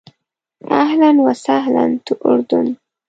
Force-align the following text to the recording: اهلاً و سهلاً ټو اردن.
اهلاً 0.83 1.11
و 1.25 1.27
سهلاً 1.45 1.85
ټو 2.05 2.13
اردن. 2.29 2.67